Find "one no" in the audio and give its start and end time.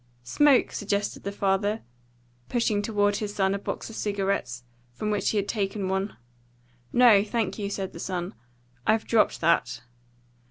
5.89-7.23